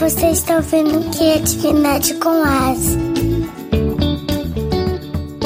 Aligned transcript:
Você 0.00 0.30
está 0.30 0.56
ouvindo 0.56 1.10
Criatividade 1.14 2.14
com 2.14 2.42
Asa. 2.42 2.98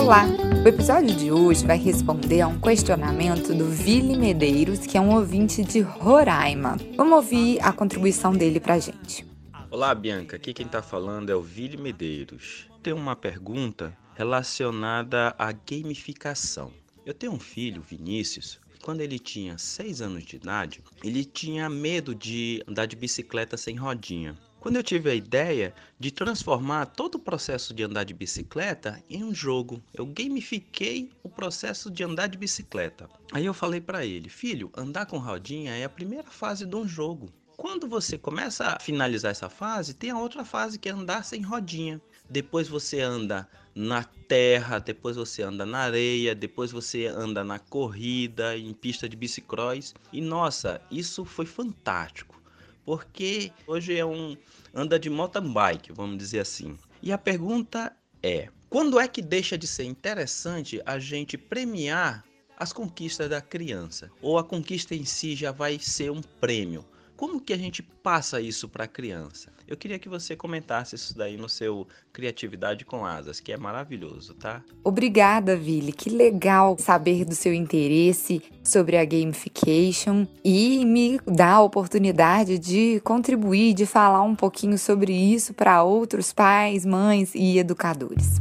Olá! 0.01 0.27
O 0.65 0.69
episódio 0.69 1.13
de 1.17 1.33
hoje 1.33 1.67
vai 1.67 1.77
responder 1.77 2.41
a 2.41 2.47
um 2.47 2.61
questionamento 2.61 3.53
do 3.53 3.69
Vili 3.69 4.17
Medeiros, 4.17 4.87
que 4.87 4.97
é 4.97 5.01
um 5.01 5.13
ouvinte 5.13 5.65
de 5.65 5.81
Roraima. 5.81 6.77
Vamos 6.97 7.15
ouvir 7.15 7.59
a 7.63 7.73
contribuição 7.73 8.31
dele 8.31 8.61
pra 8.61 8.79
gente. 8.79 9.27
Olá, 9.73 9.93
Bianca. 9.93 10.37
Aqui 10.37 10.55
quem 10.55 10.69
tá 10.69 10.81
falando 10.81 11.31
é 11.31 11.35
o 11.35 11.43
Vili 11.43 11.77
Medeiros. 11.77 12.69
Tem 12.81 12.93
uma 12.93 13.17
pergunta 13.17 13.93
relacionada 14.15 15.35
à 15.37 15.51
gamificação. 15.51 16.71
Eu 17.05 17.13
tenho 17.13 17.33
um 17.33 17.41
filho, 17.41 17.83
Vinícius, 17.83 18.61
quando 18.85 19.01
ele 19.01 19.19
tinha 19.19 19.57
6 19.57 20.03
anos 20.03 20.27
de 20.27 20.37
idade, 20.37 20.85
ele 21.03 21.25
tinha 21.25 21.71
medo 21.71 22.15
de 22.15 22.63
andar 22.69 22.85
de 22.85 22.95
bicicleta 22.95 23.57
sem 23.57 23.77
rodinha. 23.77 24.39
Quando 24.61 24.77
eu 24.77 24.83
tive 24.83 25.11
a 25.11 25.15
ideia 25.15 25.75
de 25.99 26.11
transformar 26.11 26.85
todo 26.85 27.15
o 27.15 27.19
processo 27.19 27.73
de 27.73 27.83
andar 27.83 28.05
de 28.05 28.13
bicicleta 28.13 29.03
em 29.09 29.25
um 29.25 29.35
jogo, 29.35 29.83
eu 29.95 30.05
gamifiquei 30.05 31.11
o 31.23 31.31
processo 31.31 31.91
de 31.91 32.05
andar 32.05 32.27
de 32.27 32.37
bicicleta. 32.37 33.09
Aí 33.33 33.47
eu 33.47 33.55
falei 33.55 33.81
para 33.81 34.05
ele: 34.05 34.29
"Filho, 34.29 34.71
andar 34.77 35.07
com 35.07 35.17
rodinha 35.17 35.75
é 35.75 35.85
a 35.85 35.89
primeira 35.89 36.31
fase 36.31 36.67
de 36.67 36.77
um 36.77 36.87
jogo. 36.87 37.33
Quando 37.57 37.89
você 37.89 38.19
começa 38.19 38.67
a 38.67 38.81
finalizar 38.81 39.31
essa 39.31 39.49
fase, 39.49 39.95
tem 39.95 40.11
a 40.11 40.19
outra 40.19 40.45
fase 40.45 40.79
que 40.79 40.91
é 40.91 40.93
andar 40.93 41.25
sem 41.25 41.41
rodinha. 41.41 42.03
Depois 42.29 42.69
você 42.69 43.01
anda 43.01 43.49
na 43.75 44.05
terra, 44.05 44.79
depois 44.79 45.17
você 45.17 45.43
anda 45.43 45.67
na 45.67 45.79
areia, 45.79 46.35
depois 46.35 46.71
você 46.71 47.07
anda 47.07 47.45
na 47.45 47.59
corrida, 47.59 48.57
em 48.57 48.73
pista 48.73 49.09
de 49.09 49.17
bicicross. 49.17 49.95
E 50.13 50.21
nossa, 50.21 50.81
isso 50.91 51.25
foi 51.25 51.47
fantástico, 51.47 52.41
porque 52.85 53.53
hoje 53.67 53.97
é 53.97 54.05
um 54.05 54.37
anda 54.75 54.99
de 54.99 55.11
mountain 55.11 55.53
bike, 55.53 55.93
vamos 55.93 56.19
dizer 56.19 56.41
assim. 56.41 56.79
E 57.03 57.13
a 57.13 57.19
pergunta 57.19 57.95
é: 58.23 58.49
quando 58.71 58.99
é 58.99 59.07
que 59.07 59.21
deixa 59.21 59.59
de 59.59 59.67
ser 59.67 59.85
interessante 59.85 60.81
a 60.87 60.99
gente 60.99 61.37
premiar 61.37 62.25
as 62.57 62.73
conquistas 62.73 63.29
da 63.29 63.41
criança? 63.41 64.11
Ou 64.23 64.39
a 64.39 64.45
conquista 64.45 64.95
em 64.95 65.05
si 65.05 65.35
já 65.35 65.53
vai 65.53 65.79
ser 65.79 66.11
um 66.11 66.23
prêmio? 66.23 66.85
Como 67.17 67.41
que 67.41 67.53
a 67.53 67.57
gente 67.57 67.83
passa 67.83 68.41
isso 68.41 68.69
para 68.69 68.85
a 68.85 68.89
criança? 68.89 69.53
Eu 69.67 69.77
queria 69.77 69.99
que 69.99 70.09
você 70.09 70.37
comentasse 70.37 70.95
isso 70.95 71.17
daí 71.17 71.37
no 71.37 71.49
seu 71.49 71.87
Criatividade 72.13 72.85
com 72.85 73.05
Asas, 73.05 73.41
que 73.41 73.53
é 73.53 73.57
maravilhoso, 73.57 74.35
tá? 74.35 74.63
Obrigada, 74.83 75.57
Vili. 75.57 75.93
Que 75.93 76.11
legal 76.11 76.77
saber 76.79 77.25
do 77.25 77.35
seu 77.35 77.53
interesse 77.55 78.43
sobre 78.63 78.97
a 78.97 79.05
gamification 79.05 80.27
e 80.45 80.85
me 80.85 81.19
dar 81.27 81.55
a 81.55 81.63
oportunidade 81.63 82.59
de 82.59 83.01
contribuir, 83.01 83.75
de 83.75 83.87
falar 83.87 84.23
um 84.23 84.37
pouquinho 84.37 84.79
sobre 84.79 85.13
isso 85.13 85.55
para 85.55 85.83
outros 85.83 86.33
pais, 86.33 86.85
mães 86.85 87.35
e 87.35 87.59
educadores. 87.59 88.39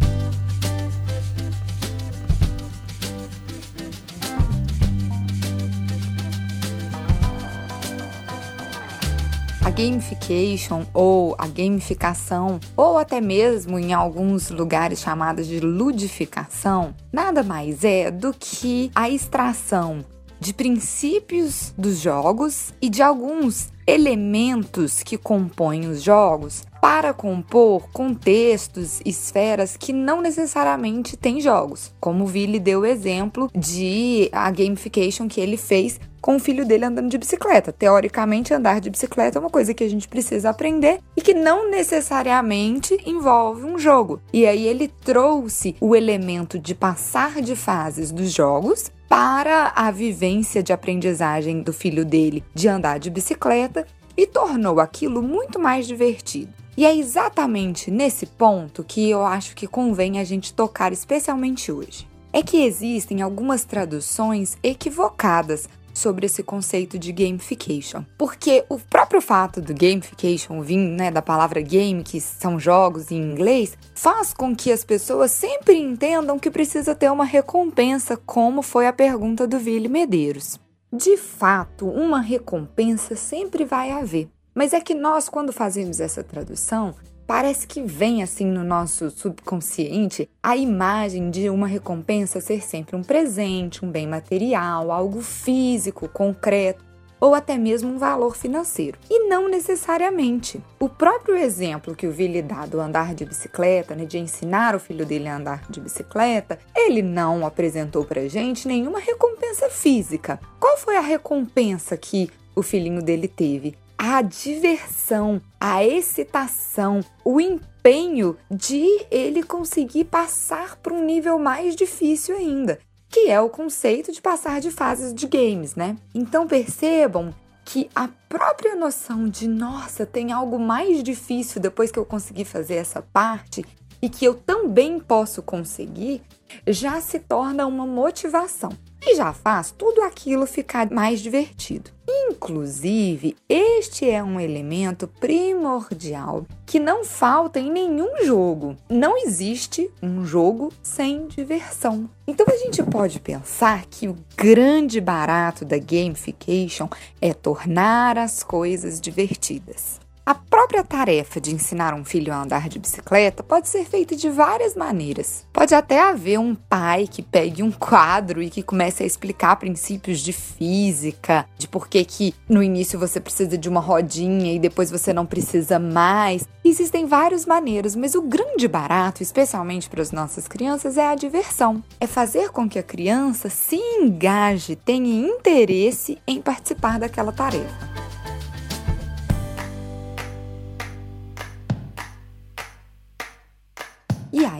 A 9.65 9.69
gamification 9.69 10.85
ou 10.93 11.35
a 11.37 11.47
gamificação, 11.47 12.59
ou 12.75 12.97
até 12.97 13.21
mesmo 13.21 13.79
em 13.79 13.93
alguns 13.93 14.49
lugares 14.49 14.99
chamadas 14.99 15.47
de 15.47 15.61
ludificação, 15.61 16.93
nada 17.13 17.41
mais 17.43 17.85
é 17.85 18.11
do 18.11 18.33
que 18.37 18.91
a 18.93 19.09
extração 19.09 20.03
de 20.37 20.53
princípios 20.53 21.73
dos 21.77 21.97
jogos 21.99 22.73
e 22.81 22.89
de 22.89 23.01
alguns 23.01 23.71
elementos 23.85 25.03
que 25.03 25.17
compõem 25.17 25.87
os 25.87 26.01
jogos 26.01 26.63
para 26.81 27.13
compor 27.13 27.89
contextos, 27.93 29.01
esferas 29.05 29.77
que 29.77 29.93
não 29.93 30.21
necessariamente 30.21 31.15
têm 31.15 31.39
jogos. 31.39 31.93
Como 31.99 32.25
o 32.25 32.27
Vili 32.27 32.59
deu 32.59 32.81
o 32.81 32.85
exemplo 32.85 33.49
de 33.55 34.29
a 34.33 34.51
gamification 34.51 35.27
que 35.27 35.39
ele 35.39 35.55
fez 35.55 35.99
com 36.23 36.37
o 36.37 36.39
filho 36.39 36.65
dele 36.65 36.85
andando 36.85 37.09
de 37.09 37.17
bicicleta. 37.17 37.73
Teoricamente, 37.73 38.53
andar 38.53 38.79
de 38.79 38.89
bicicleta 38.89 39.37
é 39.37 39.41
uma 39.41 39.49
coisa 39.49 39.73
que 39.73 39.83
a 39.83 39.89
gente 39.89 40.07
precisa 40.07 40.49
aprender 40.49 41.01
e 41.17 41.21
que 41.21 41.33
não 41.33 41.69
necessariamente 41.69 42.97
envolve 43.05 43.65
um 43.65 43.77
jogo. 43.77 44.21
E 44.31 44.45
aí 44.45 44.65
ele 44.65 44.87
trouxe 44.87 45.75
o 45.81 45.93
elemento 45.93 46.57
de 46.57 46.73
passar 46.73 47.41
de 47.41 47.57
fases 47.57 48.09
dos 48.09 48.31
jogos 48.31 48.89
para 49.07 49.71
a 49.75 49.91
vivência 49.91 50.63
de 50.63 50.73
aprendizagem 50.73 51.61
do 51.61 51.71
filho 51.71 52.05
dele 52.05 52.43
de 52.53 52.67
andar 52.67 52.99
de 52.99 53.09
bicicleta 53.09 53.85
e 54.15 54.25
tornou 54.25 54.79
aquilo 54.79 55.21
muito 55.21 55.59
mais 55.59 55.87
divertido. 55.87 56.53
E 56.75 56.85
é 56.85 56.95
exatamente 56.95 57.91
nesse 57.91 58.25
ponto 58.25 58.83
que 58.83 59.09
eu 59.09 59.23
acho 59.23 59.55
que 59.55 59.67
convém 59.67 60.19
a 60.19 60.23
gente 60.23 60.53
tocar 60.53 60.91
especialmente 60.91 61.71
hoje. 61.71 62.07
É 62.31 62.41
que 62.41 62.63
existem 62.63 63.21
algumas 63.21 63.63
traduções 63.63 64.57
equivocadas 64.63 65.69
sobre 65.93 66.25
esse 66.25 66.43
conceito 66.43 66.97
de 66.97 67.11
gamification. 67.11 68.03
Porque 68.17 68.65
o 68.69 68.79
próprio 68.79 69.21
fato 69.21 69.61
do 69.61 69.73
gamification 69.73 70.61
vir 70.61 70.77
né, 70.77 71.11
da 71.11 71.21
palavra 71.21 71.61
game, 71.61 72.03
que 72.03 72.19
são 72.19 72.59
jogos 72.59 73.11
em 73.11 73.21
inglês, 73.21 73.77
faz 73.95 74.33
com 74.33 74.55
que 74.55 74.71
as 74.71 74.83
pessoas 74.83 75.31
sempre 75.31 75.77
entendam 75.77 76.39
que 76.39 76.51
precisa 76.51 76.95
ter 76.95 77.11
uma 77.11 77.25
recompensa, 77.25 78.17
como 78.17 78.61
foi 78.61 78.87
a 78.87 78.93
pergunta 78.93 79.47
do 79.47 79.59
Ville 79.59 79.87
Medeiros. 79.87 80.59
De 80.91 81.17
fato, 81.17 81.87
uma 81.87 82.21
recompensa 82.21 83.15
sempre 83.15 83.65
vai 83.65 83.91
haver. 83.91 84.29
Mas 84.53 84.73
é 84.73 84.79
que 84.79 84.93
nós, 84.93 85.27
quando 85.27 85.51
fazemos 85.51 85.99
essa 85.99 86.23
tradução, 86.23 86.93
parece 87.33 87.65
que 87.65 87.81
vem 87.81 88.21
assim 88.21 88.45
no 88.45 88.63
nosso 88.63 89.09
subconsciente 89.09 90.29
a 90.43 90.55
imagem 90.55 91.31
de 91.31 91.49
uma 91.49 91.65
recompensa 91.65 92.39
ser 92.39 92.61
sempre 92.61 92.95
um 92.95 93.01
presente, 93.01 93.83
um 93.83 93.89
bem 93.89 94.05
material, 94.05 94.91
algo 94.91 95.19
físico, 95.19 96.07
concreto 96.07 96.85
ou 97.19 97.33
até 97.33 97.57
mesmo 97.57 97.91
um 97.91 97.97
valor 97.97 98.37
financeiro. 98.37 98.99
E 99.09 99.27
não 99.27 99.49
necessariamente. 99.49 100.61
O 100.79 100.87
próprio 100.87 101.35
exemplo 101.35 101.95
que 101.95 102.05
o 102.05 102.11
Vili 102.11 102.43
dá 102.43 102.67
do 102.67 102.79
andar 102.79 103.15
de 103.15 103.25
bicicleta, 103.25 103.95
né, 103.95 104.05
de 104.05 104.19
ensinar 104.19 104.75
o 104.75 104.79
filho 104.79 105.03
dele 105.03 105.27
a 105.27 105.37
andar 105.37 105.63
de 105.67 105.81
bicicleta, 105.81 106.59
ele 106.75 107.01
não 107.01 107.47
apresentou 107.47 108.05
pra 108.05 108.27
gente 108.27 108.67
nenhuma 108.67 108.99
recompensa 108.99 109.71
física. 109.71 110.39
Qual 110.59 110.77
foi 110.77 110.97
a 110.97 111.01
recompensa 111.01 111.97
que 111.97 112.29
o 112.55 112.61
filhinho 112.61 113.01
dele 113.01 113.27
teve? 113.27 113.75
A 113.97 114.21
diversão, 114.21 115.41
a 115.59 115.83
excitação, 115.83 117.01
o 117.23 117.39
empenho 117.39 118.37
de 118.49 119.05
ele 119.11 119.43
conseguir 119.43 120.05
passar 120.05 120.75
para 120.77 120.93
um 120.93 121.05
nível 121.05 121.39
mais 121.39 121.75
difícil 121.75 122.35
ainda, 122.35 122.79
que 123.09 123.29
é 123.29 123.39
o 123.39 123.49
conceito 123.49 124.11
de 124.11 124.21
passar 124.21 124.59
de 124.59 124.71
fases 124.71 125.13
de 125.13 125.27
games, 125.27 125.75
né? 125.75 125.97
Então 126.13 126.47
percebam 126.47 127.33
que 127.65 127.89
a 127.95 128.09
própria 128.27 128.75
noção 128.75 129.27
de 129.27 129.47
nossa, 129.47 130.05
tem 130.05 130.31
algo 130.31 130.59
mais 130.59 131.01
difícil 131.01 131.61
depois 131.61 131.91
que 131.91 131.99
eu 131.99 132.05
conseguir 132.05 132.45
fazer 132.45 132.75
essa 132.75 133.01
parte 133.01 133.63
e 134.03 134.09
que 134.09 134.25
eu 134.25 134.33
também 134.33 134.99
posso 134.99 135.41
conseguir, 135.41 136.21
já 136.67 136.99
se 136.99 137.19
torna 137.19 137.65
uma 137.65 137.87
motivação 137.87 138.69
e 139.01 139.15
já 139.15 139.31
faz 139.31 139.71
tudo 139.71 140.01
aquilo 140.01 140.45
ficar 140.45 140.91
mais 140.91 141.21
divertido. 141.21 141.89
Inclusive, 142.05 143.33
este 143.47 144.09
é 144.09 144.21
um 144.21 144.41
elemento 144.41 145.07
primordial 145.07 146.45
que 146.65 146.81
não 146.81 147.05
falta 147.05 147.61
em 147.61 147.71
nenhum 147.71 148.25
jogo. 148.25 148.75
Não 148.89 149.17
existe 149.17 149.89
um 150.01 150.25
jogo 150.25 150.69
sem 150.81 151.25
diversão. 151.27 152.09
Então 152.27 152.45
a 152.49 152.57
gente 152.57 152.83
pode 152.83 153.21
pensar 153.21 153.85
que 153.85 154.09
o 154.09 154.17
grande 154.35 154.99
barato 154.99 155.63
da 155.63 155.77
gamification 155.77 156.89
é 157.21 157.33
tornar 157.33 158.17
as 158.17 158.43
coisas 158.43 158.99
divertidas. 158.99 160.03
A 160.25 160.33
própria 160.33 160.85
tarefa 160.85 161.41
de 161.41 161.53
ensinar 161.53 161.93
um 161.93 162.05
filho 162.05 162.31
a 162.31 162.41
andar 162.41 162.69
de 162.69 162.79
bicicleta 162.79 163.43
pode 163.43 163.67
ser 163.67 163.83
feita 163.83 164.15
de 164.15 164.29
várias 164.29 164.73
maneiras. 164.73 165.45
Pode 165.51 165.75
até 165.75 165.99
haver 165.99 166.39
um 166.39 166.55
pai 166.55 167.07
que 167.11 167.21
pegue 167.21 167.61
um 167.61 167.69
quadro 167.69 168.41
e 168.41 168.49
que 168.49 168.63
comece 168.63 169.03
a 169.03 169.05
explicar 169.05 169.57
princípios 169.57 170.21
de 170.21 170.31
física, 170.31 171.45
de 171.57 171.67
por 171.67 171.89
que 171.89 172.05
que 172.05 172.33
no 172.47 172.63
início 172.63 172.97
você 172.97 173.19
precisa 173.19 173.57
de 173.57 173.67
uma 173.67 173.81
rodinha 173.81 174.53
e 174.53 174.59
depois 174.59 174.89
você 174.89 175.11
não 175.11 175.25
precisa 175.25 175.77
mais. 175.77 176.47
Existem 176.63 177.05
várias 177.05 177.45
maneiras, 177.45 177.93
mas 177.93 178.15
o 178.15 178.21
grande 178.21 178.65
barato, 178.65 179.21
especialmente 179.21 179.89
para 179.89 180.01
as 180.01 180.13
nossas 180.13 180.47
crianças, 180.47 180.97
é 180.97 181.05
a 181.05 181.15
diversão. 181.15 181.83
É 181.99 182.07
fazer 182.07 182.49
com 182.49 182.69
que 182.69 182.79
a 182.79 182.83
criança 182.83 183.49
se 183.49 183.75
engaje, 183.75 184.77
tenha 184.77 185.27
interesse 185.27 186.17
em 186.25 186.41
participar 186.41 186.97
daquela 186.97 187.33
tarefa. 187.33 188.02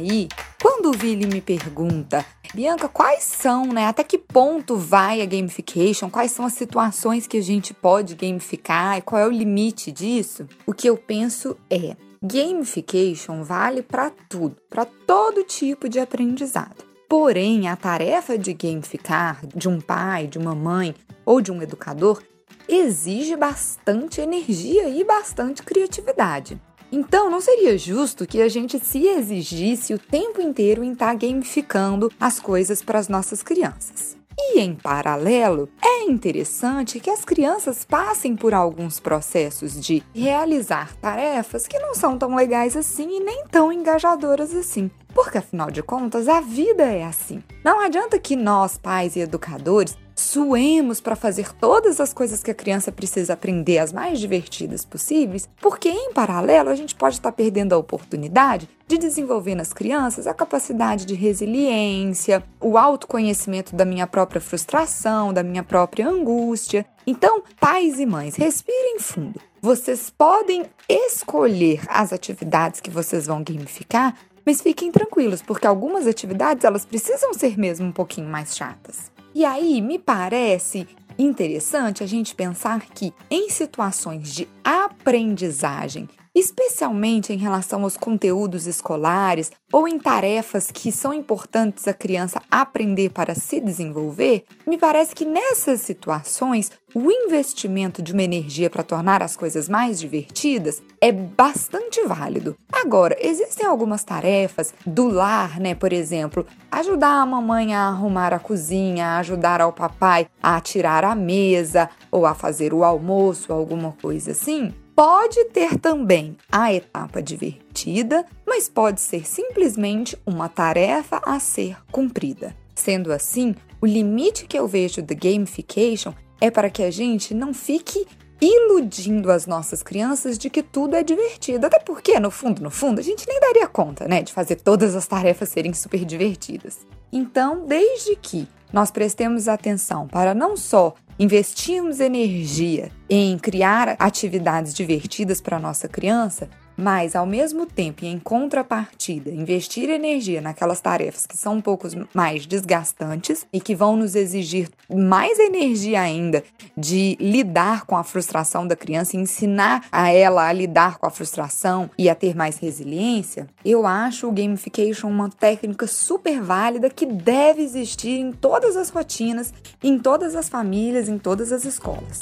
Aí, 0.03 0.27
quando 0.61 0.89
o 0.89 0.94
Vili 0.94 1.25
me 1.25 1.41
pergunta 1.41 2.25
Bianca, 2.53 2.88
quais 2.88 3.23
são, 3.23 3.65
né? 3.65 3.88
Até 3.88 4.03
que 4.03 4.17
ponto 4.17 4.75
vai 4.75 5.21
a 5.21 5.25
gamification? 5.25 6.07
Quais 6.07 6.31
são 6.31 6.45
as 6.45 6.53
situações 6.53 7.25
que 7.25 7.38
a 7.38 7.41
gente 7.41 7.73
pode 7.73 8.13
gamificar 8.13 8.97
e 8.97 9.01
qual 9.01 9.19
é 9.19 9.27
o 9.27 9.31
limite 9.31 9.91
disso? 9.91 10.47
O 10.63 10.71
que 10.71 10.88
eu 10.88 10.95
penso 10.95 11.57
é, 11.67 11.97
gamification 12.21 13.44
vale 13.44 13.81
para 13.81 14.11
tudo, 14.29 14.55
para 14.69 14.85
todo 14.85 15.44
tipo 15.44 15.89
de 15.89 16.00
aprendizado. 16.00 16.83
Porém, 17.09 17.67
a 17.67 17.75
tarefa 17.75 18.38
de 18.38 18.53
gamificar 18.53 19.41
de 19.47 19.67
um 19.67 19.81
pai, 19.81 20.27
de 20.27 20.38
uma 20.38 20.53
mãe 20.53 20.94
ou 21.25 21.41
de 21.41 21.51
um 21.51 21.59
educador 21.59 22.21
exige 22.67 23.35
bastante 23.35 24.21
energia 24.21 24.88
e 24.89 25.03
bastante 25.03 25.63
criatividade. 25.63 26.61
Então, 26.95 27.27
não 27.27 27.41
seria 27.41 27.75
justo 27.75 28.27
que 28.27 28.39
a 28.39 28.47
gente 28.47 28.77
se 28.77 29.07
exigisse 29.07 29.95
o 29.95 29.97
tempo 29.97 30.39
inteiro 30.39 30.83
em 30.83 30.91
estar 30.91 31.07
tá 31.07 31.13
gamificando 31.15 32.11
as 32.19 32.39
coisas 32.39 32.83
para 32.83 32.99
as 32.99 33.07
nossas 33.07 33.41
crianças. 33.41 34.15
E 34.37 34.59
em 34.59 34.75
paralelo, 34.75 35.67
é 35.83 36.03
interessante 36.03 36.99
que 36.99 37.09
as 37.09 37.25
crianças 37.25 37.83
passem 37.83 38.35
por 38.35 38.53
alguns 38.53 38.99
processos 38.99 39.79
de 39.83 40.03
realizar 40.13 40.95
tarefas 40.97 41.65
que 41.65 41.79
não 41.79 41.95
são 41.95 42.15
tão 42.15 42.35
legais 42.35 42.77
assim 42.77 43.17
e 43.17 43.19
nem 43.19 43.43
tão 43.47 43.73
engajadoras 43.73 44.53
assim. 44.53 44.91
Porque 45.15 45.39
afinal 45.39 45.71
de 45.71 45.81
contas, 45.81 46.27
a 46.27 46.41
vida 46.41 46.83
é 46.83 47.03
assim. 47.05 47.41
Não 47.63 47.79
adianta 47.79 48.19
que 48.19 48.35
nós, 48.35 48.77
pais 48.77 49.15
e 49.15 49.21
educadores, 49.21 49.97
suemos 50.15 51.01
para 51.01 51.15
fazer 51.15 51.54
todas 51.54 52.00
as 52.00 52.13
coisas 52.13 52.44
que 52.44 52.51
a 52.51 52.56
criança 52.56 52.92
precisa 52.92 53.33
aprender, 53.33 53.80
as 53.80 53.92
mais 53.92 54.19
divertidas 54.19 54.86
possíveis, 54.86 55.48
porque 55.62 55.89
em 55.89 56.13
paralelo 56.13 56.69
a 56.69 56.75
gente 56.75 56.95
pode 56.95 57.15
estar 57.15 57.31
tá 57.31 57.36
perdendo 57.36 57.74
a 57.74 57.77
oportunidade 57.77 58.69
de 58.88 58.98
desenvolver 58.98 59.56
nas 59.56 59.74
crianças 59.74 60.27
a 60.27 60.33
capacidade 60.33 61.06
de 61.06 61.13
resiliência, 61.13 62.44
o 62.60 62.77
autoconhecimento 62.77 63.75
da 63.75 63.86
minha 63.86 64.06
própria 64.06 64.42
frustração, 64.42 65.33
da 65.33 65.44
minha 65.44 65.63
própria 65.63 66.07
angústia. 66.07 66.86
Então, 67.06 67.44
pais 67.60 68.00
e 68.00 68.06
mães, 68.06 68.36
respirem 68.36 69.00
fundo. 69.00 69.39
Vocês 69.62 70.10
podem 70.10 70.65
escolher 70.89 71.81
as 71.88 72.12
atividades 72.12 72.81
que 72.81 72.89
vocês 72.89 73.27
vão 73.27 73.42
gamificar, 73.42 74.13
mas 74.45 74.62
fiquem 74.62 74.92
tranquilos, 74.92 75.42
porque 75.42 75.65
algumas 75.65 76.06
atividades 76.06 76.65
elas 76.65 76.86
precisam 76.86 77.33
ser 77.33 77.57
mesmo 77.57 77.88
um 77.88 77.92
pouquinho 77.92 78.27
mais 78.27 78.56
chatas. 78.56 79.12
E 79.35 79.45
aí 79.45 79.81
me 79.81 79.97
parece 79.97 80.88
interessante 81.18 82.03
a 82.03 82.07
gente 82.07 82.35
pensar 82.35 82.81
que 82.81 83.13
em 83.30 83.50
situações 83.50 84.33
de 84.33 84.47
aprendizagem 84.63 86.07
especialmente 86.35 87.31
em 87.31 87.38
relação 87.38 87.83
aos 87.83 87.95
conteúdos 87.95 88.65
escolares 88.65 89.51
ou 89.71 89.88
em 89.88 90.00
tarefas 90.00 90.71
que 90.71 90.91
são 90.91 91.13
importantes 91.13 91.88
a 91.88 91.94
criança 91.94 92.41
aprender 92.50 93.09
para 93.09 93.35
se 93.35 93.59
desenvolver, 93.59 94.44
me 94.65 94.77
parece 94.77 95.13
que 95.13 95.25
nessas 95.25 95.81
situações 95.81 96.71
o 96.95 97.12
investimento 97.12 98.01
de 98.01 98.13
uma 98.13 98.21
energia 98.21 98.69
para 98.69 98.83
tornar 98.83 99.24
as 99.24 99.35
coisas 99.35 99.68
mais 99.68 100.00
divertidas 100.00 100.81
é 101.01 101.12
bastante 101.12 102.01
válido. 102.03 102.56
Agora, 102.71 103.18
existem 103.19 103.65
algumas 103.65 104.03
tarefas 104.03 104.74
do 104.86 105.07
lar, 105.07 105.59
né? 105.59 105.74
Por 105.74 105.91
exemplo, 105.91 106.45
ajudar 106.71 107.21
a 107.21 107.25
mamãe 107.25 107.74
a 107.74 107.88
arrumar 107.88 108.33
a 108.33 108.39
cozinha, 108.39 109.18
ajudar 109.18 109.59
ao 109.59 109.74
papai 109.74 110.27
a 110.41 110.59
tirar 110.62 111.03
a 111.03 111.15
mesa 111.15 111.89
ou 112.12 112.25
a 112.25 112.36
fazer 112.36 112.74
o 112.74 112.83
almoço, 112.83 113.51
alguma 113.51 113.94
coisa 113.94 114.31
assim 114.31 114.74
Pode 114.95 115.45
ter 115.45 115.79
também 115.79 116.37
a 116.51 116.71
etapa 116.71 117.19
divertida, 117.19 118.23
mas 118.45 118.69
pode 118.69 119.01
ser 119.01 119.27
simplesmente 119.27 120.15
uma 120.23 120.47
tarefa 120.47 121.19
a 121.25 121.39
ser 121.39 121.75
cumprida. 121.91 122.55
Sendo 122.75 123.11
assim, 123.11 123.55
o 123.81 123.87
limite 123.87 124.45
que 124.45 124.57
eu 124.57 124.67
vejo 124.67 125.01
do 125.01 125.15
gamification 125.15 126.13
é 126.39 126.51
para 126.51 126.69
que 126.69 126.83
a 126.83 126.91
gente 126.91 127.33
não 127.33 127.55
fique 127.55 128.05
iludindo 128.39 129.31
as 129.31 129.47
nossas 129.47 129.81
crianças 129.81 130.37
de 130.37 130.47
que 130.47 130.61
tudo 130.61 130.95
é 130.95 131.01
divertido. 131.01 131.65
Até 131.65 131.79
porque, 131.79 132.19
no 132.19 132.29
fundo, 132.29 132.61
no 132.61 132.69
fundo, 132.69 132.99
a 132.99 133.03
gente 133.03 133.27
nem 133.27 133.39
daria 133.39 133.67
conta, 133.67 134.07
né, 134.07 134.21
de 134.21 134.31
fazer 134.31 134.57
todas 134.57 134.95
as 134.95 135.07
tarefas 135.07 135.49
serem 135.49 135.73
super 135.73 136.05
divertidas. 136.05 136.85
Então, 137.11 137.65
desde 137.65 138.15
que 138.15 138.47
nós 138.71 138.91
prestemos 138.91 139.47
atenção 139.47 140.07
para 140.07 140.33
não 140.33 140.57
só 140.57 140.93
investirmos 141.19 142.00
energia 142.00 142.92
em 143.10 143.38
criar 143.38 143.95
atividades 144.00 144.74
divertidas 144.74 145.39
para 145.39 145.60
nossa 145.60 145.88
criança, 145.88 146.50
mas 146.77 147.15
ao 147.15 147.25
mesmo 147.25 147.65
tempo 147.65 148.03
e 148.03 148.07
em 148.07 148.19
contrapartida, 148.19 149.29
investir 149.29 149.89
energia 149.89 150.41
naquelas 150.41 150.81
tarefas 150.81 151.25
que 151.25 151.37
são 151.37 151.55
um 151.55 151.61
pouco 151.61 151.87
mais 152.13 152.45
desgastantes 152.45 153.45
e 153.51 153.59
que 153.59 153.75
vão 153.75 153.95
nos 153.95 154.15
exigir 154.15 154.69
mais 154.89 155.39
energia 155.39 156.01
ainda 156.01 156.43
de 156.75 157.17
lidar 157.19 157.85
com 157.85 157.95
a 157.95 158.03
frustração 158.03 158.67
da 158.67 158.75
criança 158.75 159.17
ensinar 159.17 159.85
a 159.91 160.11
ela 160.11 160.47
a 160.47 160.53
lidar 160.53 160.97
com 160.97 161.05
a 161.05 161.11
frustração 161.11 161.89
e 161.97 162.09
a 162.09 162.15
ter 162.15 162.35
mais 162.35 162.57
resiliência, 162.57 163.47
eu 163.63 163.85
acho 163.85 164.27
o 164.27 164.31
gamification 164.31 165.07
uma 165.07 165.29
técnica 165.29 165.87
super 165.87 166.41
válida 166.41 166.89
que 166.89 167.05
deve 167.05 167.61
existir 167.61 168.19
em 168.19 168.31
todas 168.31 168.75
as 168.75 168.89
rotinas, 168.89 169.53
em 169.83 169.97
todas 169.97 170.35
as 170.35 170.49
famílias, 170.49 171.07
em 171.07 171.17
todas 171.17 171.51
as 171.51 171.65
escolas. 171.65 172.19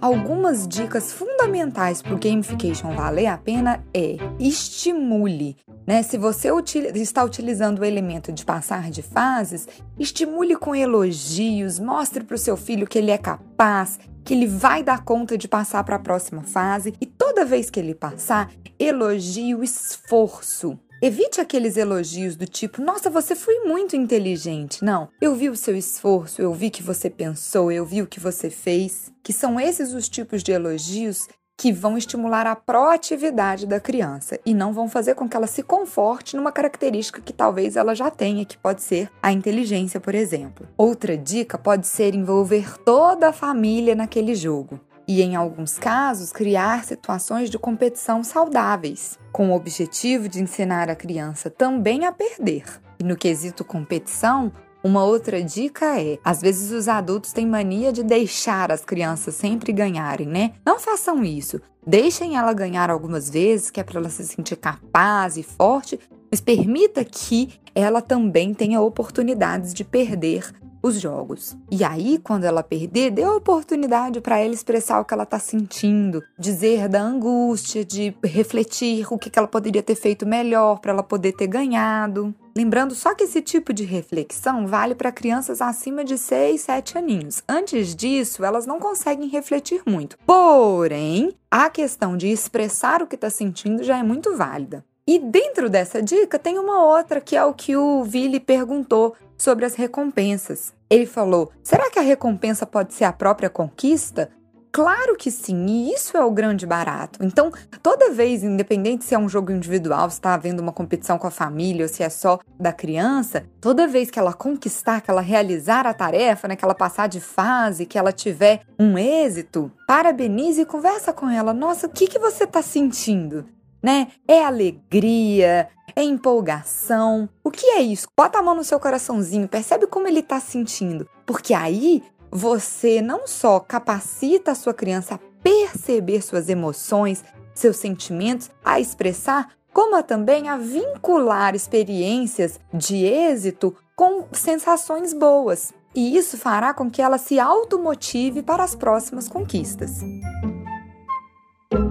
Algumas 0.00 0.68
dicas 0.68 1.12
fundamentais 1.12 2.02
para 2.02 2.14
o 2.14 2.18
gamification 2.18 2.94
valer 2.94 3.26
a 3.26 3.36
pena 3.36 3.82
é 3.92 4.16
estimule. 4.38 5.56
Né? 5.86 6.02
Se 6.02 6.16
você 6.16 6.50
está 6.94 7.24
utilizando 7.24 7.80
o 7.80 7.84
elemento 7.84 8.30
de 8.30 8.44
passar 8.44 8.90
de 8.90 9.02
fases, 9.02 9.66
estimule 9.98 10.54
com 10.54 10.74
elogios, 10.74 11.80
mostre 11.80 12.22
para 12.22 12.36
o 12.36 12.38
seu 12.38 12.56
filho 12.56 12.86
que 12.86 12.98
ele 12.98 13.10
é 13.10 13.18
capaz, 13.18 13.98
que 14.22 14.34
ele 14.34 14.46
vai 14.46 14.82
dar 14.82 15.02
conta 15.02 15.36
de 15.36 15.48
passar 15.48 15.82
para 15.82 15.96
a 15.96 16.00
próxima 16.00 16.42
fase 16.42 16.94
e 17.00 17.06
toda 17.06 17.44
vez 17.44 17.70
que 17.70 17.80
ele 17.80 17.94
passar, 17.94 18.50
elogie 18.78 19.54
o 19.54 19.64
esforço. 19.64 20.78
Evite 21.00 21.40
aqueles 21.40 21.76
elogios 21.76 22.34
do 22.34 22.46
tipo: 22.46 22.82
Nossa, 22.82 23.08
você 23.08 23.36
foi 23.36 23.60
muito 23.60 23.94
inteligente. 23.94 24.84
Não, 24.84 25.08
eu 25.20 25.34
vi 25.34 25.48
o 25.48 25.56
seu 25.56 25.76
esforço, 25.76 26.42
eu 26.42 26.52
vi 26.52 26.70
que 26.70 26.82
você 26.82 27.08
pensou, 27.08 27.70
eu 27.70 27.86
vi 27.86 28.02
o 28.02 28.06
que 28.06 28.18
você 28.18 28.50
fez. 28.50 29.12
Que 29.22 29.32
são 29.32 29.60
esses 29.60 29.92
os 29.92 30.08
tipos 30.08 30.42
de 30.42 30.50
elogios 30.50 31.28
que 31.56 31.72
vão 31.72 31.98
estimular 31.98 32.46
a 32.46 32.54
proatividade 32.54 33.66
da 33.66 33.80
criança 33.80 34.38
e 34.46 34.54
não 34.54 34.72
vão 34.72 34.88
fazer 34.88 35.14
com 35.14 35.28
que 35.28 35.36
ela 35.36 35.48
se 35.48 35.62
conforte 35.62 36.36
numa 36.36 36.52
característica 36.52 37.20
que 37.20 37.32
talvez 37.32 37.74
ela 37.76 37.96
já 37.96 38.10
tenha, 38.10 38.44
que 38.44 38.56
pode 38.56 38.82
ser 38.82 39.10
a 39.20 39.32
inteligência, 39.32 39.98
por 39.98 40.14
exemplo. 40.14 40.68
Outra 40.76 41.18
dica 41.18 41.58
pode 41.58 41.88
ser 41.88 42.14
envolver 42.14 42.78
toda 42.84 43.28
a 43.28 43.32
família 43.32 43.96
naquele 43.96 44.36
jogo 44.36 44.80
e, 45.08 45.22
em 45.22 45.34
alguns 45.34 45.78
casos, 45.78 46.30
criar 46.30 46.84
situações 46.84 47.48
de 47.48 47.58
competição 47.58 48.22
saudáveis, 48.22 49.18
com 49.32 49.50
o 49.50 49.56
objetivo 49.56 50.28
de 50.28 50.42
ensinar 50.42 50.90
a 50.90 50.94
criança 50.94 51.48
também 51.48 52.04
a 52.04 52.12
perder. 52.12 52.64
E 53.00 53.04
no 53.04 53.16
quesito 53.16 53.64
competição, 53.64 54.52
uma 54.84 55.02
outra 55.02 55.42
dica 55.42 55.98
é: 55.98 56.18
às 56.22 56.42
vezes 56.42 56.70
os 56.70 56.88
adultos 56.88 57.32
têm 57.32 57.46
mania 57.46 57.90
de 57.90 58.02
deixar 58.02 58.70
as 58.70 58.84
crianças 58.84 59.34
sempre 59.34 59.72
ganharem, 59.72 60.28
né? 60.28 60.52
Não 60.64 60.78
façam 60.78 61.24
isso. 61.24 61.58
Deixem 61.86 62.36
ela 62.36 62.52
ganhar 62.52 62.90
algumas 62.90 63.30
vezes, 63.30 63.70
que 63.70 63.80
é 63.80 63.82
para 63.82 63.98
ela 63.98 64.10
se 64.10 64.26
sentir 64.26 64.56
capaz 64.56 65.38
e 65.38 65.42
forte, 65.42 65.98
mas 66.30 66.40
permita 66.40 67.02
que 67.02 67.54
ela 67.74 68.02
também 68.02 68.52
tenha 68.52 68.80
oportunidades 68.80 69.72
de 69.72 69.84
perder 69.84 70.52
os 70.88 71.00
jogos. 71.00 71.56
E 71.70 71.84
aí, 71.84 72.18
quando 72.18 72.44
ela 72.44 72.62
perder, 72.62 73.10
dê 73.10 73.22
a 73.22 73.34
oportunidade 73.34 74.20
para 74.20 74.38
ela 74.38 74.52
expressar 74.52 75.00
o 75.00 75.04
que 75.04 75.14
ela 75.14 75.22
está 75.22 75.38
sentindo, 75.38 76.22
dizer 76.38 76.88
da 76.88 77.00
angústia, 77.00 77.84
de 77.84 78.14
refletir 78.24 79.06
o 79.12 79.18
que 79.18 79.30
ela 79.38 79.46
poderia 79.46 79.82
ter 79.82 79.94
feito 79.94 80.26
melhor 80.26 80.80
para 80.80 80.92
ela 80.92 81.02
poder 81.02 81.32
ter 81.32 81.46
ganhado. 81.46 82.34
Lembrando 82.56 82.94
só 82.94 83.14
que 83.14 83.24
esse 83.24 83.40
tipo 83.40 83.72
de 83.72 83.84
reflexão 83.84 84.66
vale 84.66 84.94
para 84.94 85.12
crianças 85.12 85.62
acima 85.62 86.02
de 86.02 86.18
6, 86.18 86.60
7 86.60 86.98
aninhos. 86.98 87.42
Antes 87.48 87.94
disso, 87.94 88.44
elas 88.44 88.66
não 88.66 88.80
conseguem 88.80 89.28
refletir 89.28 89.82
muito. 89.86 90.18
Porém, 90.26 91.32
a 91.50 91.70
questão 91.70 92.16
de 92.16 92.26
expressar 92.26 93.00
o 93.00 93.06
que 93.06 93.14
está 93.14 93.30
sentindo 93.30 93.84
já 93.84 93.98
é 93.98 94.02
muito 94.02 94.36
válida. 94.36 94.84
E 95.06 95.18
dentro 95.18 95.70
dessa 95.70 96.02
dica 96.02 96.38
tem 96.38 96.58
uma 96.58 96.84
outra 96.84 97.18
que 97.18 97.34
é 97.34 97.42
o 97.42 97.54
que 97.54 97.74
o 97.74 98.04
Vili 98.04 98.38
perguntou 98.38 99.16
sobre 99.38 99.64
as 99.64 99.74
recompensas. 99.74 100.74
Ele 100.90 101.06
falou: 101.06 101.52
será 101.62 101.88
que 101.90 101.98
a 101.98 102.02
recompensa 102.02 102.66
pode 102.66 102.92
ser 102.92 103.04
a 103.04 103.12
própria 103.12 103.48
conquista? 103.48 104.30
Claro 104.70 105.16
que 105.16 105.30
sim, 105.30 105.66
e 105.66 105.94
isso 105.94 106.16
é 106.16 106.24
o 106.24 106.30
grande 106.30 106.66
barato. 106.66 107.18
Então, 107.22 107.50
toda 107.82 108.12
vez, 108.12 108.44
independente 108.44 109.04
se 109.04 109.14
é 109.14 109.18
um 109.18 109.28
jogo 109.28 109.50
individual, 109.50 110.08
se 110.10 110.16
está 110.16 110.34
havendo 110.34 110.60
uma 110.60 110.72
competição 110.72 111.18
com 111.18 111.26
a 111.26 111.32
família 111.32 111.84
ou 111.84 111.88
se 111.88 112.02
é 112.02 112.08
só 112.08 112.38
da 112.60 112.72
criança, 112.72 113.44
toda 113.60 113.88
vez 113.88 114.10
que 114.10 114.18
ela 114.18 114.32
conquistar, 114.32 115.00
que 115.00 115.10
ela 115.10 115.22
realizar 115.22 115.86
a 115.86 115.94
tarefa, 115.94 116.46
né, 116.46 116.54
que 116.54 116.64
ela 116.64 116.74
passar 116.74 117.08
de 117.08 117.18
fase, 117.18 117.86
que 117.86 117.98
ela 117.98 118.12
tiver 118.12 118.60
um 118.78 118.98
êxito, 118.98 119.72
parabenize 119.86 120.60
e 120.60 120.66
conversa 120.66 121.12
com 121.12 121.28
ela. 121.28 121.52
Nossa, 121.52 121.86
o 121.86 121.90
que, 121.90 122.06
que 122.06 122.18
você 122.18 122.44
está 122.44 122.62
sentindo? 122.62 123.46
Né? 123.82 124.08
É 124.28 124.44
alegria, 124.44 125.68
é 125.98 126.04
empolgação. 126.04 127.28
O 127.42 127.50
que 127.50 127.66
é 127.66 127.80
isso? 127.80 128.06
Bota 128.16 128.38
a 128.38 128.42
mão 128.42 128.54
no 128.54 128.62
seu 128.62 128.78
coraçãozinho, 128.78 129.48
percebe 129.48 129.88
como 129.88 130.06
ele 130.06 130.20
está 130.20 130.38
sentindo. 130.38 131.08
Porque 131.26 131.52
aí 131.52 132.04
você 132.30 133.02
não 133.02 133.26
só 133.26 133.58
capacita 133.58 134.52
a 134.52 134.54
sua 134.54 134.72
criança 134.72 135.16
a 135.16 135.18
perceber 135.42 136.22
suas 136.22 136.48
emoções, 136.48 137.24
seus 137.52 137.78
sentimentos, 137.78 138.48
a 138.64 138.78
expressar, 138.78 139.50
como 139.72 140.00
também 140.04 140.48
a 140.48 140.56
vincular 140.56 141.56
experiências 141.56 142.60
de 142.72 143.04
êxito 143.04 143.74
com 143.96 144.28
sensações 144.30 145.12
boas. 145.12 145.74
E 145.96 146.16
isso 146.16 146.38
fará 146.38 146.72
com 146.72 146.88
que 146.88 147.02
ela 147.02 147.18
se 147.18 147.40
automotive 147.40 148.42
para 148.42 148.62
as 148.62 148.76
próximas 148.76 149.28
conquistas. 149.28 150.00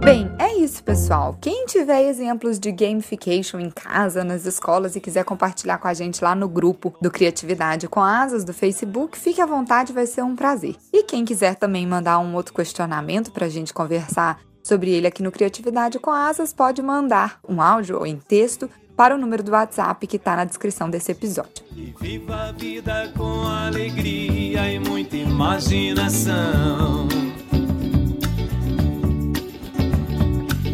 Bem, 0.08 0.32
é 0.40 0.56
isso, 0.56 0.82
pessoal. 0.86 1.38
Quem 1.42 1.66
tiver 1.66 2.08
exemplos 2.08 2.58
de 2.58 2.72
gamification 2.72 3.60
em 3.60 3.70
casa, 3.70 4.24
nas 4.24 4.46
escolas 4.46 4.96
e 4.96 5.02
quiser 5.02 5.26
compartilhar 5.26 5.80
com 5.80 5.88
a 5.90 5.94
gente 5.94 6.24
lá 6.24 6.34
no 6.34 6.48
grupo 6.48 6.96
do 7.02 7.12
Criatividade 7.12 7.90
com 7.90 8.00
Asas 8.00 8.46
do 8.46 8.54
Facebook, 8.54 9.18
fique 9.18 9.42
à 9.42 9.46
vontade, 9.46 9.92
vai 9.92 10.06
ser 10.06 10.22
um 10.22 10.34
prazer. 10.34 10.78
E 10.94 11.04
quem 11.04 11.26
quiser 11.26 11.56
também 11.56 11.86
mandar 11.86 12.20
um 12.20 12.36
outro 12.36 12.54
questionamento 12.54 13.34
para 13.34 13.48
a 13.48 13.50
gente 13.50 13.74
conversar 13.74 14.40
sobre 14.64 14.92
ele 14.92 15.08
aqui 15.08 15.22
no 15.22 15.30
Criatividade 15.30 16.00
com 16.00 16.10
Asas, 16.10 16.54
pode 16.54 16.82
mandar 16.82 17.42
um 17.46 17.62
áudio 17.62 17.98
ou 17.98 18.08
em 18.08 18.16
texto 18.16 18.70
para 18.96 19.14
o 19.14 19.18
número 19.18 19.44
do 19.44 19.52
WhatsApp 19.52 20.08
que 20.08 20.16
está 20.16 20.38
na 20.38 20.46
descrição 20.46 20.90
desse 20.90 21.12
episódio. 21.12 21.66
E 21.76 21.94
viva 22.00 22.34
a 22.34 22.54
vida 22.54 23.12
com 23.18 23.46
alegria 23.46 24.72
e 24.72 24.80
muita 24.80 25.18
imaginação. 25.18 27.26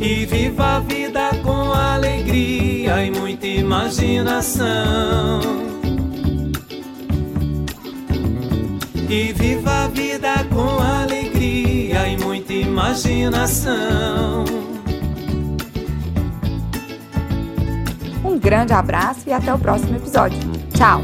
E 0.04 0.26
viva 0.26 0.76
a 0.76 0.80
vida 0.82 1.30
com 1.42 1.72
alegria 1.72 3.06
e 3.06 3.10
muita 3.10 3.48
imaginação. 3.48 5.40
E 9.10 9.32
viva 9.32 9.86
a 9.86 9.88
vida 9.88 10.44
com 10.54 10.78
alegria 10.84 12.06
e 12.10 12.18
muita 12.18 12.52
imaginação. 12.52 14.44
Um 18.26 18.38
grande 18.38 18.74
abraço 18.74 19.22
e 19.30 19.32
até 19.32 19.54
o 19.54 19.58
próximo 19.58 19.96
episódio. 19.96 20.38
Tchau! 20.76 21.00